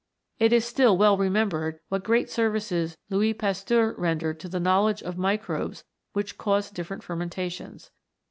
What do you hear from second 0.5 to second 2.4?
is still well remembered what great